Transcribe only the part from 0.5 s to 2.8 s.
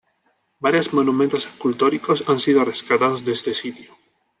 Varios monumentos escultóricos han sido